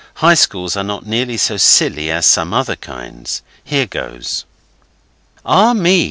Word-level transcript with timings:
High 0.15 0.33
schools 0.33 0.75
are 0.75 0.83
not 0.83 1.05
nearly 1.05 1.37
so 1.37 1.57
silly 1.57 2.09
as 2.09 2.25
some 2.25 2.55
other 2.55 2.75
kinds. 2.75 3.43
Here 3.63 3.85
goes: 3.85 4.45
'"Ah, 5.45 5.73
me!" 5.73 5.91